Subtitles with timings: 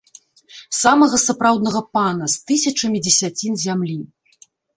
[0.83, 3.99] Самага сапраўднага пана з тысячамі дзесяцін зямлі.